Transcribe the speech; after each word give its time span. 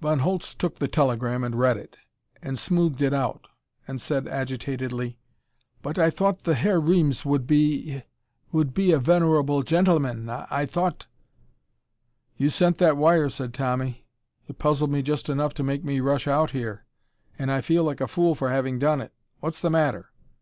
Von 0.00 0.20
Holtz 0.20 0.54
took 0.54 0.76
the 0.76 0.88
telegram 0.88 1.44
and 1.44 1.56
read 1.56 1.76
it, 1.76 1.98
and 2.42 2.58
smoothed 2.58 3.02
it 3.02 3.12
out, 3.12 3.48
and 3.86 4.00
said 4.00 4.26
agitatedly: 4.26 5.18
"But 5.82 5.98
I 5.98 6.08
thought 6.08 6.44
the 6.44 6.54
Herr 6.54 6.80
Reames 6.80 7.26
would 7.26 7.46
be 7.46 8.02
would 8.50 8.72
be 8.72 8.92
a 8.92 8.98
venerable 8.98 9.62
gentleman! 9.62 10.30
I 10.30 10.64
thought" 10.64 11.06
"You 12.38 12.48
sent 12.48 12.78
that 12.78 12.96
wire," 12.96 13.28
said 13.28 13.52
Tommy. 13.52 14.06
"It 14.48 14.58
puzzled 14.58 14.88
me 14.90 15.02
just 15.02 15.28
enough 15.28 15.52
to 15.52 15.62
make 15.62 15.84
me 15.84 16.00
rush 16.00 16.26
out 16.26 16.52
here. 16.52 16.86
And 17.38 17.52
I 17.52 17.60
feel 17.60 17.82
like 17.84 18.00
a 18.00 18.08
fool 18.08 18.34
for 18.34 18.48
having 18.48 18.78
done 18.78 19.02
it. 19.02 19.12
What's 19.40 19.60
the 19.60 19.68
matter? 19.68 20.12